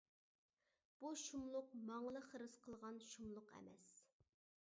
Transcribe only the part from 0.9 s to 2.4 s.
بۇ شۇملۇق ماڭىلا